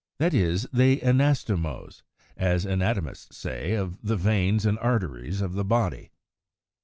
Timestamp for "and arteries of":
4.65-5.53